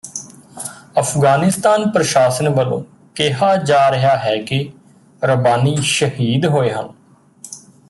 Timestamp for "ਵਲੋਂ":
2.49-2.81